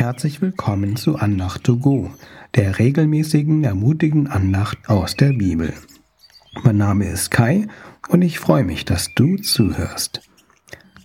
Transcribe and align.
Herzlich 0.00 0.40
willkommen 0.40 0.96
zu 0.96 1.16
Andacht 1.16 1.62
to 1.64 1.76
go, 1.76 2.10
der 2.54 2.78
regelmäßigen, 2.78 3.64
ermutigen 3.64 4.28
Andacht 4.28 4.88
aus 4.88 5.14
der 5.14 5.34
Bibel. 5.34 5.74
Mein 6.64 6.78
Name 6.78 7.04
ist 7.04 7.30
Kai 7.30 7.66
und 8.08 8.22
ich 8.22 8.38
freue 8.38 8.64
mich, 8.64 8.86
dass 8.86 9.12
du 9.14 9.36
zuhörst. 9.36 10.22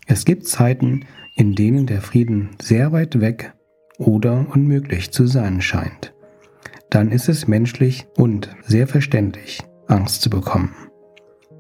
Es 0.08 0.24
gibt 0.24 0.48
Zeiten, 0.48 1.04
in 1.36 1.56
denen 1.56 1.88
der 1.88 2.02
Frieden 2.02 2.52
sehr 2.62 2.94
weit 2.94 3.20
weg 3.20 3.54
oder 3.98 4.46
unmöglich 4.54 5.12
zu 5.12 5.28
sein 5.28 5.62
scheint. 5.62 6.14
Dann 6.90 7.12
ist 7.12 7.28
es 7.28 7.50
menschlich 7.50 8.08
und 8.16 8.56
sehr 8.66 8.88
verständlich, 8.88 9.62
Angst 9.88 10.22
zu 10.22 10.30
bekommen. 10.30 10.74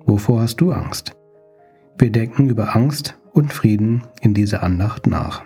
Wovor 0.05 0.39
hast 0.39 0.61
du 0.61 0.71
Angst? 0.71 1.17
Wir 1.97 2.13
denken 2.13 2.47
über 2.47 2.77
Angst 2.77 3.19
und 3.33 3.51
Frieden 3.51 4.03
in 4.21 4.33
dieser 4.33 4.63
Andacht 4.63 5.05
nach. 5.05 5.43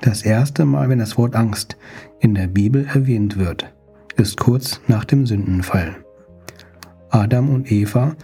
Das 0.00 0.22
erste 0.22 0.64
Mal, 0.64 0.88
wenn 0.88 0.98
das 0.98 1.18
Wort 1.18 1.34
Angst 1.34 1.76
in 2.20 2.34
der 2.34 2.46
Bibel 2.46 2.86
erwähnt 2.86 3.38
wird, 3.38 3.72
ist 4.16 4.38
kurz 4.38 4.80
nach 4.86 5.04
dem 5.04 5.26
Sündenfall. 5.26 5.96
Adam 7.10 7.50
und 7.50 7.70
Eva 7.70 8.14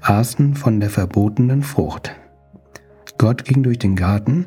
aßen 0.00 0.54
von 0.54 0.80
der 0.80 0.90
verbotenen 0.90 1.62
Frucht. 1.62 2.14
Gott 3.18 3.44
ging 3.44 3.62
durch 3.62 3.78
den 3.78 3.94
Garten 3.94 4.46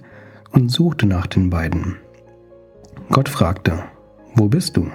und 0.52 0.70
suchte 0.70 1.06
nach 1.06 1.28
den 1.28 1.50
beiden. 1.50 1.96
Gott 3.10 3.30
fragte, 3.30 3.84
Wo 4.34 4.48
bist 4.48 4.78
du? 4.78 4.90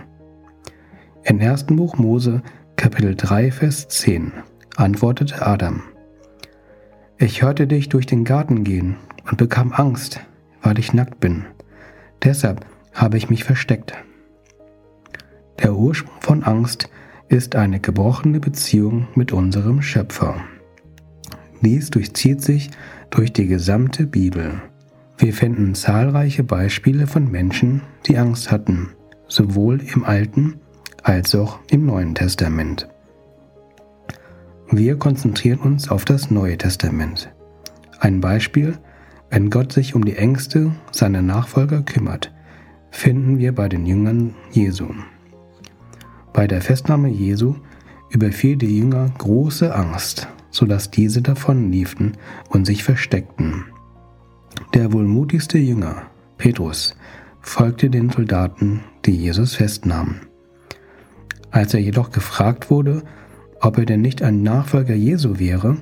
Im 1.25 1.41
ersten 1.41 1.77
Buch 1.77 1.97
Mose, 1.97 2.43
Kapitel 2.77 3.15
3, 3.15 3.51
Vers 3.51 3.89
10, 3.89 4.33
antwortete 4.77 5.47
Adam, 5.47 5.83
Ich 7.19 7.43
hörte 7.43 7.67
dich 7.67 7.89
durch 7.89 8.07
den 8.07 8.25
Garten 8.25 8.65
gehen 8.65 8.97
und 9.31 9.39
bekam 9.39 9.73
Angst, 9.73 10.21
weil 10.63 10.79
ich 10.79 10.93
nackt 10.93 11.21
bin. 11.21 11.47
Deshalb 12.23 12.65
habe 12.93 13.17
ich 13.17 13.31
mich 13.31 13.45
versteckt. 13.45 13.95
Der 15.63 15.75
Ursprung 15.75 16.21
von 16.21 16.43
Angst 16.43 16.91
ist 17.29 17.55
eine 17.57 17.81
gebrochene 17.81 18.41
Beziehung 18.41 19.09
mit 19.15 19.33
unserem 19.33 19.83
Schöpfer. 19.83 20.37
Dies 21.61 21.91
durchzieht 21.91 22.43
sich 22.43 22.71
durch 23.11 23.33
die 23.33 23.47
gesamte 23.47 24.07
Bibel. 24.07 24.63
Wir 25.19 25.35
finden 25.35 25.75
zahlreiche 25.75 26.43
Beispiele 26.43 27.07
von 27.07 27.31
Menschen, 27.31 27.83
die 28.07 28.17
Angst 28.17 28.51
hatten, 28.51 28.91
sowohl 29.29 29.81
im 29.95 30.05
Alten 30.05 30.61
als 31.03 31.35
auch 31.35 31.59
im 31.71 31.87
Neuen 31.87 32.15
Testament. 32.15 32.89
Wir 34.71 34.97
konzentrieren 34.97 35.59
uns 35.59 35.91
auf 35.91 36.05
das 36.05 36.31
Neue 36.31 36.57
Testament. 36.57 37.31
Ein 37.99 38.21
Beispiel 38.21 38.79
wenn 39.31 39.49
Gott 39.49 39.73
sich 39.73 39.95
um 39.95 40.05
die 40.05 40.17
Ängste 40.17 40.73
seiner 40.91 41.23
Nachfolger 41.23 41.83
kümmert, 41.83 42.33
finden 42.91 43.39
wir 43.39 43.55
bei 43.55 43.69
den 43.69 43.87
Jüngern 43.87 44.35
Jesu. 44.51 44.89
Bei 46.33 46.47
der 46.47 46.61
Festnahme 46.61 47.09
Jesu 47.09 47.55
überfiel 48.11 48.57
die 48.57 48.79
Jünger 48.79 49.09
große 49.19 49.75
Angst, 49.75 50.29
sodass 50.51 50.91
diese 50.91 51.23
davonliefen 51.23 52.17
und 52.49 52.67
sich 52.67 52.83
versteckten. 52.83 53.65
Der 54.75 54.93
wohl 54.93 55.05
mutigste 55.05 55.59
Jünger, 55.59 56.03
Petrus, 56.37 56.97
folgte 57.41 57.89
den 57.89 58.11
Soldaten, 58.11 58.81
die 59.07 59.13
Jesus 59.13 59.55
festnahmen. 59.55 60.23
Als 61.53 61.73
er 61.75 61.81
jedoch 61.81 62.11
gefragt 62.11 62.71
wurde, 62.71 63.03
ob 63.61 63.79
er 63.79 63.85
denn 63.85 64.01
nicht 64.01 64.23
ein 64.23 64.43
Nachfolger 64.43 64.95
Jesu 64.95 65.39
wäre, 65.39 65.77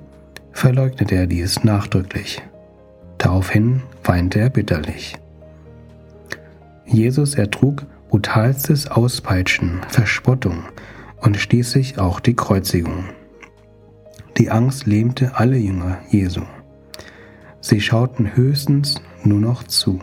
verleugnete 0.52 1.14
er 1.14 1.26
dies 1.26 1.64
nachdrücklich. 1.64 2.42
Daraufhin 3.18 3.82
weinte 4.04 4.38
er 4.38 4.50
bitterlich. 4.50 5.16
Jesus 6.86 7.34
ertrug 7.34 7.84
brutalstes 8.08 8.90
Auspeitschen, 8.90 9.80
Verspottung 9.88 10.64
und 11.20 11.36
schließlich 11.36 11.98
auch 11.98 12.20
die 12.20 12.34
Kreuzigung. 12.34 13.04
Die 14.38 14.50
Angst 14.50 14.86
lähmte 14.86 15.36
alle 15.36 15.56
Jünger 15.56 15.98
Jesu. 16.08 16.42
Sie 17.60 17.80
schauten 17.80 18.36
höchstens 18.36 19.02
nur 19.24 19.40
noch 19.40 19.64
zu. 19.64 20.00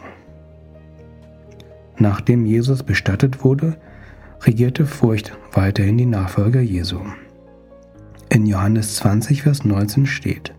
Nachdem 1.97 2.45
Jesus 2.45 2.83
bestattet 2.83 3.43
wurde, 3.43 3.77
regierte 4.41 4.85
Furcht 4.85 5.31
weiterhin 5.53 5.97
die 5.97 6.05
Nachfolger 6.05 6.61
Jesu. 6.61 6.99
In 8.29 8.45
Johannes 8.45 8.97
20, 8.97 9.43
Vers 9.43 9.63
19 9.63 10.05
steht, 10.05 10.53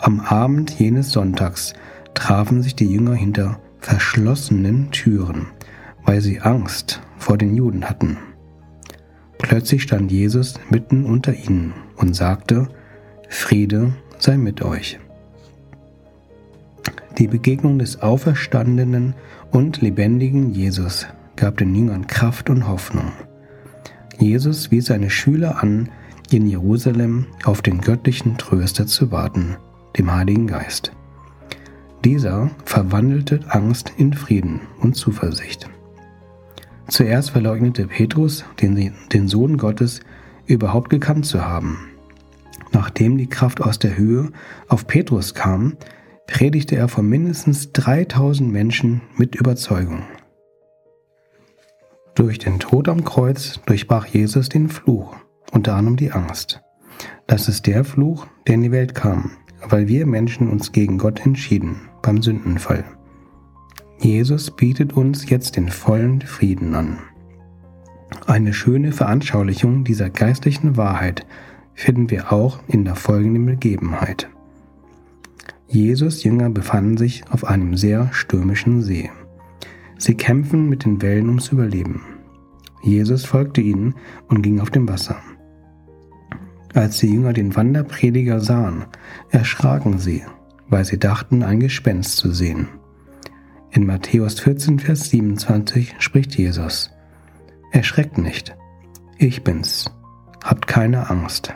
am 0.00 0.20
Abend 0.20 0.78
jenes 0.78 1.10
Sonntags 1.10 1.74
trafen 2.14 2.62
sich 2.62 2.76
die 2.76 2.86
Jünger 2.86 3.14
hinter 3.14 3.60
verschlossenen 3.80 4.90
Türen, 4.92 5.46
weil 6.04 6.20
sie 6.20 6.40
Angst 6.40 7.00
vor 7.16 7.36
den 7.36 7.54
Juden 7.56 7.88
hatten. 7.88 8.16
Plötzlich 9.38 9.82
stand 9.82 10.12
Jesus 10.12 10.54
mitten 10.70 11.04
unter 11.04 11.34
ihnen 11.34 11.74
und 11.96 12.14
sagte, 12.14 12.68
Friede 13.28 13.92
sei 14.18 14.36
mit 14.36 14.62
euch. 14.62 14.98
Die 17.18 17.26
Begegnung 17.26 17.78
des 17.78 18.00
auferstandenen 18.00 19.14
und 19.50 19.80
lebendigen 19.80 20.52
Jesus 20.52 21.06
gab 21.34 21.56
den 21.56 21.74
Jüngern 21.74 22.06
Kraft 22.06 22.50
und 22.50 22.68
Hoffnung. 22.68 23.12
Jesus 24.18 24.70
wies 24.70 24.86
seine 24.86 25.10
Schüler 25.10 25.62
an, 25.62 25.88
in 26.30 26.46
Jerusalem 26.46 27.26
auf 27.44 27.62
den 27.62 27.80
göttlichen 27.80 28.38
Tröster 28.38 28.86
zu 28.86 29.10
warten 29.10 29.56
dem 29.96 30.12
Heiligen 30.12 30.46
Geist. 30.46 30.92
Dieser 32.04 32.50
verwandelte 32.64 33.40
Angst 33.48 33.92
in 33.96 34.12
Frieden 34.12 34.60
und 34.80 34.94
Zuversicht. 34.94 35.68
Zuerst 36.88 37.30
verleugnete 37.30 37.86
Petrus, 37.86 38.44
den, 38.60 38.94
den 39.12 39.28
Sohn 39.28 39.58
Gottes 39.58 40.00
überhaupt 40.46 40.90
gekannt 40.90 41.26
zu 41.26 41.44
haben. 41.44 41.90
Nachdem 42.72 43.18
die 43.18 43.28
Kraft 43.28 43.60
aus 43.60 43.78
der 43.78 43.96
Höhe 43.96 44.30
auf 44.68 44.86
Petrus 44.86 45.34
kam, 45.34 45.76
predigte 46.26 46.76
er 46.76 46.88
vor 46.88 47.02
mindestens 47.02 47.72
3000 47.72 48.50
Menschen 48.50 49.00
mit 49.16 49.34
Überzeugung. 49.34 50.02
Durch 52.14 52.38
den 52.38 52.58
Tod 52.58 52.88
am 52.88 53.04
Kreuz 53.04 53.60
durchbrach 53.66 54.06
Jesus 54.06 54.48
den 54.48 54.68
Fluch, 54.68 55.16
unter 55.52 55.74
anderem 55.74 55.96
die 55.96 56.12
Angst. 56.12 56.62
Das 57.26 57.48
ist 57.48 57.66
der 57.66 57.84
Fluch, 57.84 58.26
der 58.46 58.54
in 58.54 58.62
die 58.62 58.72
Welt 58.72 58.94
kam, 58.94 59.32
weil 59.66 59.88
wir 59.88 60.06
Menschen 60.06 60.48
uns 60.48 60.72
gegen 60.72 60.98
Gott 60.98 61.24
entschieden 61.24 61.76
beim 62.02 62.22
Sündenfall. 62.22 62.84
Jesus 63.98 64.50
bietet 64.50 64.92
uns 64.92 65.28
jetzt 65.28 65.56
den 65.56 65.68
vollen 65.68 66.20
Frieden 66.20 66.74
an. 66.74 66.98
Eine 68.26 68.52
schöne 68.52 68.92
Veranschaulichung 68.92 69.84
dieser 69.84 70.10
geistlichen 70.10 70.76
Wahrheit 70.76 71.26
finden 71.74 72.10
wir 72.10 72.32
auch 72.32 72.60
in 72.68 72.84
der 72.84 72.94
folgenden 72.94 73.46
Begebenheit. 73.46 74.28
Jesus 75.66 76.24
Jünger 76.24 76.48
befanden 76.48 76.96
sich 76.96 77.24
auf 77.30 77.44
einem 77.44 77.76
sehr 77.76 78.08
stürmischen 78.12 78.82
See. 78.82 79.10
Sie 79.98 80.14
kämpfen 80.14 80.68
mit 80.68 80.84
den 80.84 81.02
Wellen 81.02 81.28
ums 81.28 81.48
Überleben. 81.48 82.02
Jesus 82.82 83.24
folgte 83.24 83.60
ihnen 83.60 83.94
und 84.28 84.42
ging 84.42 84.60
auf 84.60 84.70
dem 84.70 84.88
Wasser. 84.88 85.16
Als 86.74 86.98
die 86.98 87.12
Jünger 87.12 87.32
den 87.32 87.56
Wanderprediger 87.56 88.40
sahen, 88.40 88.84
erschraken 89.30 89.98
sie, 89.98 90.24
weil 90.68 90.84
sie 90.84 90.98
dachten, 90.98 91.42
ein 91.42 91.60
Gespenst 91.60 92.16
zu 92.16 92.30
sehen. 92.32 92.68
In 93.70 93.86
Matthäus 93.86 94.40
14, 94.40 94.78
Vers 94.78 95.10
27 95.10 95.94
spricht 95.98 96.36
Jesus, 96.36 96.90
Erschreckt 97.72 98.18
nicht, 98.18 98.56
ich 99.18 99.44
bin's, 99.44 99.90
habt 100.44 100.66
keine 100.66 101.10
Angst. 101.10 101.54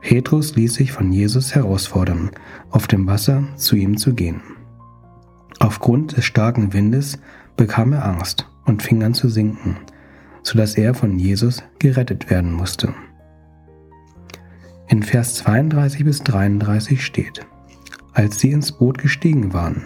Petrus 0.00 0.54
ließ 0.54 0.74
sich 0.74 0.92
von 0.92 1.12
Jesus 1.12 1.54
herausfordern, 1.54 2.30
auf 2.70 2.86
dem 2.86 3.06
Wasser 3.06 3.44
zu 3.56 3.76
ihm 3.76 3.96
zu 3.96 4.14
gehen. 4.14 4.40
Aufgrund 5.58 6.16
des 6.16 6.24
starken 6.24 6.72
Windes 6.72 7.18
bekam 7.56 7.92
er 7.92 8.04
Angst 8.04 8.48
und 8.66 8.82
fing 8.82 9.02
an 9.02 9.14
zu 9.14 9.28
sinken, 9.28 9.76
so 10.42 10.58
dass 10.58 10.76
er 10.76 10.94
von 10.94 11.18
Jesus 11.18 11.62
gerettet 11.78 12.30
werden 12.30 12.52
musste. 12.52 12.94
In 14.88 15.02
Vers 15.02 15.34
32 15.34 16.04
bis 16.04 16.22
33 16.22 17.04
steht, 17.04 17.44
als 18.12 18.38
sie 18.38 18.52
ins 18.52 18.70
Boot 18.70 18.98
gestiegen 18.98 19.52
waren, 19.52 19.82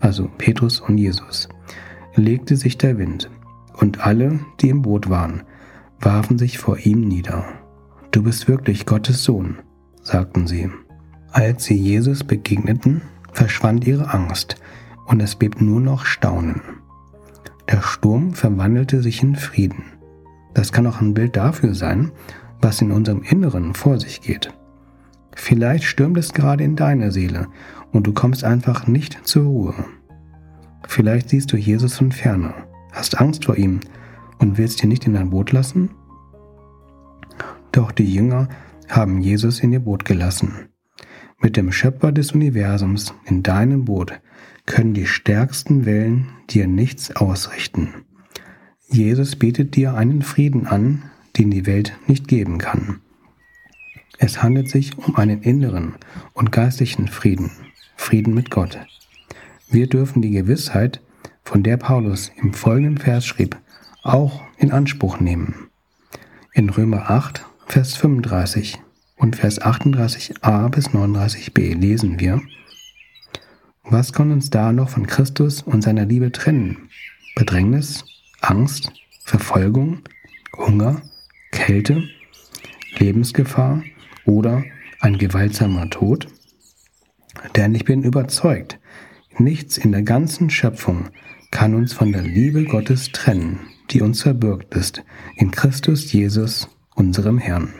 also 0.00 0.30
Petrus 0.38 0.80
und 0.80 0.96
Jesus, 0.96 1.50
legte 2.14 2.56
sich 2.56 2.78
der 2.78 2.96
Wind, 2.96 3.30
und 3.74 4.06
alle, 4.06 4.40
die 4.60 4.70
im 4.70 4.80
Boot 4.80 5.10
waren, 5.10 5.42
warfen 6.00 6.38
sich 6.38 6.58
vor 6.58 6.78
ihm 6.78 7.02
nieder. 7.02 7.44
Du 8.10 8.22
bist 8.22 8.48
wirklich 8.48 8.86
Gottes 8.86 9.22
Sohn, 9.22 9.58
sagten 10.02 10.46
sie. 10.46 10.70
Als 11.30 11.64
sie 11.64 11.76
Jesus 11.76 12.24
begegneten, 12.24 13.02
verschwand 13.32 13.86
ihre 13.86 14.14
Angst, 14.14 14.56
und 15.06 15.20
es 15.20 15.36
blieb 15.36 15.60
nur 15.60 15.80
noch 15.80 16.06
Staunen. 16.06 16.62
Der 17.70 17.82
Sturm 17.82 18.32
verwandelte 18.32 19.02
sich 19.02 19.22
in 19.22 19.36
Frieden. 19.36 19.84
Das 20.54 20.72
kann 20.72 20.86
auch 20.86 21.00
ein 21.00 21.14
Bild 21.14 21.36
dafür 21.36 21.74
sein, 21.74 22.12
was 22.62 22.80
in 22.80 22.92
unserem 22.92 23.22
Inneren 23.22 23.74
vor 23.74 24.00
sich 24.00 24.22
geht. 24.22 24.52
Vielleicht 25.34 25.84
stürmt 25.84 26.16
es 26.16 26.32
gerade 26.32 26.64
in 26.64 26.76
deiner 26.76 27.10
Seele 27.10 27.48
und 27.90 28.06
du 28.06 28.12
kommst 28.12 28.44
einfach 28.44 28.86
nicht 28.86 29.18
zur 29.26 29.44
Ruhe. 29.44 29.74
Vielleicht 30.86 31.30
siehst 31.30 31.52
du 31.52 31.56
Jesus 31.56 31.96
von 31.96 32.12
ferne, 32.12 32.54
hast 32.92 33.20
Angst 33.20 33.46
vor 33.46 33.56
ihm 33.56 33.80
und 34.38 34.58
willst 34.58 34.82
ihn 34.82 34.88
nicht 34.88 35.06
in 35.06 35.14
dein 35.14 35.30
Boot 35.30 35.52
lassen? 35.52 35.90
Doch 37.72 37.92
die 37.92 38.12
Jünger 38.12 38.48
haben 38.88 39.20
Jesus 39.20 39.60
in 39.60 39.72
ihr 39.72 39.80
Boot 39.80 40.04
gelassen. 40.04 40.68
Mit 41.40 41.56
dem 41.56 41.72
Schöpfer 41.72 42.12
des 42.12 42.32
Universums 42.32 43.14
in 43.24 43.42
deinem 43.42 43.84
Boot 43.84 44.20
können 44.66 44.94
die 44.94 45.06
stärksten 45.06 45.86
Wellen 45.86 46.28
dir 46.50 46.66
nichts 46.68 47.16
ausrichten. 47.16 48.04
Jesus 48.88 49.36
bietet 49.36 49.74
dir 49.74 49.94
einen 49.94 50.22
Frieden 50.22 50.66
an, 50.66 51.10
den 51.38 51.50
die 51.50 51.66
Welt 51.66 51.94
nicht 52.06 52.28
geben 52.28 52.58
kann. 52.58 53.00
Es 54.18 54.42
handelt 54.42 54.68
sich 54.68 54.96
um 54.98 55.16
einen 55.16 55.42
inneren 55.42 55.94
und 56.32 56.52
geistlichen 56.52 57.08
Frieden, 57.08 57.50
Frieden 57.96 58.34
mit 58.34 58.50
Gott. 58.50 58.78
Wir 59.68 59.88
dürfen 59.88 60.22
die 60.22 60.30
Gewissheit, 60.30 61.00
von 61.44 61.62
der 61.62 61.76
Paulus 61.76 62.30
im 62.36 62.54
folgenden 62.54 62.98
Vers 62.98 63.26
schrieb, 63.26 63.58
auch 64.02 64.42
in 64.58 64.70
Anspruch 64.70 65.20
nehmen. 65.20 65.68
In 66.52 66.70
Römer 66.70 67.10
8, 67.10 67.44
Vers 67.66 67.96
35 67.96 68.78
und 69.16 69.36
Vers 69.36 69.60
38a 69.60 70.68
bis 70.68 70.88
39b 70.90 71.74
lesen 71.74 72.20
wir, 72.20 72.40
was 73.84 74.12
kann 74.12 74.30
uns 74.30 74.50
da 74.50 74.72
noch 74.72 74.88
von 74.88 75.06
Christus 75.06 75.62
und 75.62 75.82
seiner 75.82 76.06
Liebe 76.06 76.30
trennen? 76.30 76.88
Bedrängnis, 77.34 78.04
Angst, 78.40 78.92
Verfolgung, 79.24 80.02
Hunger, 80.56 81.02
Kälte, 81.64 82.02
Lebensgefahr 82.98 83.82
oder 84.24 84.64
ein 85.00 85.16
gewaltsamer 85.16 85.88
Tod? 85.90 86.26
Denn 87.56 87.74
ich 87.74 87.84
bin 87.84 88.02
überzeugt, 88.02 88.80
nichts 89.38 89.78
in 89.78 89.92
der 89.92 90.02
ganzen 90.02 90.50
Schöpfung 90.50 91.10
kann 91.52 91.74
uns 91.74 91.92
von 91.92 92.12
der 92.12 92.22
Liebe 92.22 92.64
Gottes 92.64 93.12
trennen, 93.12 93.60
die 93.90 94.02
uns 94.02 94.22
verbürgt 94.22 94.74
ist 94.74 95.04
in 95.36 95.50
Christus 95.52 96.12
Jesus, 96.12 96.68
unserem 96.94 97.38
Herrn. 97.38 97.72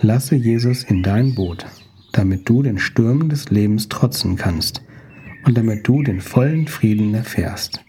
Lasse 0.00 0.36
Jesus 0.36 0.84
in 0.84 1.02
dein 1.02 1.34
Boot 1.34 1.66
damit 2.12 2.48
du 2.48 2.62
den 2.62 2.78
Stürmen 2.78 3.28
des 3.28 3.50
Lebens 3.50 3.88
trotzen 3.88 4.36
kannst 4.36 4.82
und 5.44 5.56
damit 5.56 5.86
du 5.86 6.02
den 6.02 6.20
vollen 6.20 6.66
Frieden 6.66 7.14
erfährst. 7.14 7.84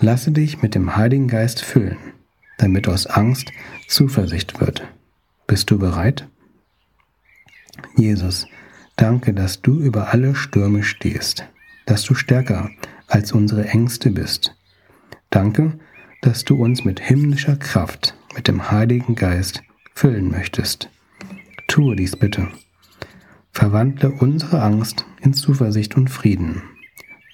Lasse 0.00 0.30
dich 0.32 0.62
mit 0.62 0.74
dem 0.74 0.96
Heiligen 0.96 1.28
Geist 1.28 1.64
füllen, 1.64 1.96
damit 2.58 2.88
aus 2.88 3.06
Angst 3.06 3.52
Zuversicht 3.88 4.60
wird. 4.60 4.86
Bist 5.46 5.70
du 5.70 5.78
bereit? 5.78 6.28
Jesus, 7.96 8.46
danke, 8.96 9.32
dass 9.32 9.62
du 9.62 9.80
über 9.80 10.12
alle 10.12 10.34
Stürme 10.34 10.82
stehst, 10.82 11.46
dass 11.86 12.02
du 12.02 12.14
stärker 12.14 12.70
als 13.06 13.32
unsere 13.32 13.66
Ängste 13.66 14.10
bist. 14.10 14.54
Danke, 15.30 15.78
dass 16.20 16.44
du 16.44 16.56
uns 16.56 16.84
mit 16.84 17.00
himmlischer 17.00 17.56
Kraft, 17.56 18.14
mit 18.34 18.48
dem 18.48 18.70
Heiligen 18.70 19.14
Geist 19.14 19.62
füllen 19.94 20.30
möchtest. 20.30 20.90
Tue 21.66 21.96
dies 21.96 22.16
bitte. 22.16 22.48
Verwandle 23.52 24.10
unsere 24.10 24.62
Angst 24.62 25.04
in 25.20 25.32
Zuversicht 25.34 25.96
und 25.96 26.08
Frieden. 26.10 26.62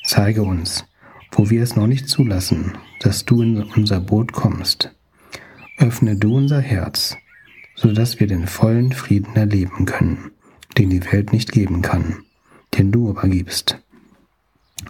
Zeige 0.07 0.43
uns, 0.43 0.87
wo 1.33 1.51
wir 1.51 1.63
es 1.63 1.77
noch 1.77 1.87
nicht 1.87 2.09
zulassen, 2.09 2.73
dass 3.01 3.25
du 3.25 3.43
in 3.43 3.63
unser 3.63 4.01
Boot 4.01 4.33
kommst. 4.33 4.95
Öffne 5.79 6.17
du 6.17 6.37
unser 6.37 6.61
Herz, 6.61 7.17
so 7.75 7.93
dass 7.93 8.21
wir 8.21 8.27
den 8.27 8.47
vollen 8.47 8.93
Frieden 8.93 9.35
erleben 9.35 9.87
können, 9.87 10.31
den 10.79 10.91
die 10.91 11.05
Welt 11.13 11.33
nicht 11.33 11.53
geben 11.53 11.83
kann, 11.83 12.23
den 12.77 12.93
du 12.93 13.11
aber 13.11 13.29
gibst. 13.29 13.81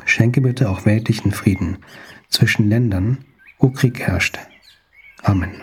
Schenke 0.05 0.41
bitte 0.41 0.69
auch 0.69 0.85
weltlichen 0.87 1.33
Frieden 1.33 1.79
zwischen 2.29 2.69
Ländern, 2.69 3.25
wo 3.59 3.71
Krieg 3.71 4.01
herrscht. 4.01 4.39
Amen. 5.23 5.63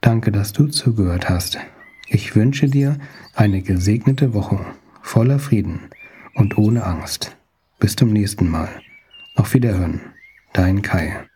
Danke, 0.00 0.32
dass 0.32 0.52
du 0.52 0.66
zugehört 0.66 1.28
hast. 1.28 1.58
Ich 2.08 2.34
wünsche 2.34 2.68
dir 2.68 2.98
eine 3.34 3.62
gesegnete 3.62 4.34
Woche 4.34 4.58
voller 5.02 5.38
Frieden 5.38 5.90
und 6.34 6.58
ohne 6.58 6.84
Angst. 6.84 7.36
Bis 7.78 7.94
zum 7.94 8.12
nächsten 8.12 8.48
Mal. 8.48 8.68
Auf 9.36 9.54
Wiederhören. 9.54 10.00
Dein 10.52 10.82
Kai. 10.82 11.28